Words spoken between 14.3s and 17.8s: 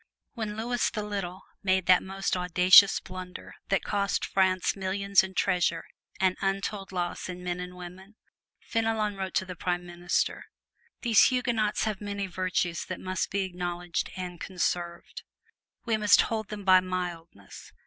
conserved. We must hold them by mildness.